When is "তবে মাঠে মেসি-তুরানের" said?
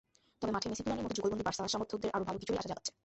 0.39-1.03